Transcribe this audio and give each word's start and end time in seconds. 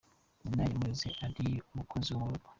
Nyina 0.43 0.61
yamureze 0.67 1.07
ari 1.25 1.47
umukozi 1.71 2.07
wo 2.11 2.19
mu 2.21 2.27
rugo. 2.31 2.47